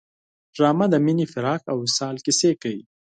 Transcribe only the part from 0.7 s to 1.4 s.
د مینې،